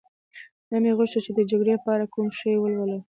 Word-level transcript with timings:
نه 0.71 0.77
مې 0.83 0.91
غوښتل 0.97 1.21
چي 1.25 1.31
د 1.35 1.39
جګړې 1.51 1.75
په 1.83 1.89
اړه 1.95 2.05
کوم 2.13 2.27
شی 2.37 2.53
ولولم. 2.59 2.99